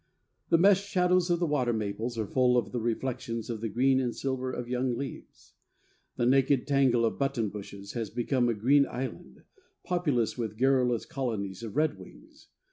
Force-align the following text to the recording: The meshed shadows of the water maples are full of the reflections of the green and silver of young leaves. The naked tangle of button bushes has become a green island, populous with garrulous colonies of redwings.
The 0.49 0.57
meshed 0.57 0.89
shadows 0.89 1.29
of 1.29 1.39
the 1.39 1.45
water 1.45 1.73
maples 1.73 2.17
are 2.17 2.25
full 2.25 2.57
of 2.57 2.71
the 2.71 2.79
reflections 2.79 3.51
of 3.51 3.61
the 3.61 3.69
green 3.69 3.99
and 3.99 4.15
silver 4.15 4.51
of 4.51 4.67
young 4.67 4.97
leaves. 4.97 5.53
The 6.15 6.25
naked 6.25 6.65
tangle 6.65 7.05
of 7.05 7.19
button 7.19 7.49
bushes 7.49 7.93
has 7.93 8.09
become 8.09 8.49
a 8.49 8.55
green 8.55 8.87
island, 8.87 9.43
populous 9.83 10.39
with 10.39 10.57
garrulous 10.57 11.05
colonies 11.05 11.61
of 11.61 11.73
redwings. 11.75 12.47